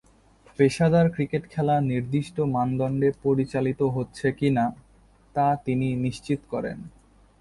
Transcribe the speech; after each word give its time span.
পেশাদার 0.59 1.07
ক্রিকেট 1.09 1.43
খেলা 1.49 1.75
নির্দিষ্ট 1.81 2.35
মানদণ্ডে 2.53 3.09
পরিচালিত 3.23 3.81
হচ্ছে 3.95 4.27
কি-না 4.31 4.65
তা 5.35 5.47
তিনি 5.65 5.87
নিশ্চিত 5.95 6.39
করেন। 6.49 6.77